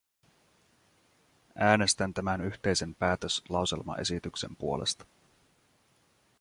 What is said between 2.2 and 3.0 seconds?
yhteisen